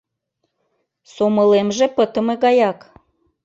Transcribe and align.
—Сомылемже 1.13 1.85
пытыме 1.95 2.35
гаяк. 2.43 2.79